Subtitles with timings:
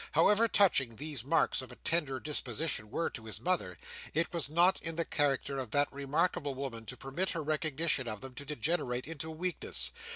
[0.13, 3.77] However touching these marks of a tender disposition were to his mother,
[4.15, 8.19] it was not in the character of that remarkable woman to permit her recognition of
[8.21, 9.91] them to degenerate into weakness.